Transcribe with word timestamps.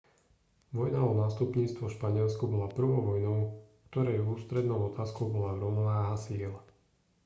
vojna 0.77 1.01
o 1.05 1.11
nástupníctvo 1.21 1.83
v 1.85 1.93
španielsku 1.97 2.43
bola 2.53 2.73
prvou 2.77 3.01
vojnou 3.13 3.39
ktorej 3.93 4.25
ústrednou 4.35 4.79
otázkou 4.91 5.25
bola 5.35 5.51
rovnováha 5.63 6.15
síl 6.23 6.53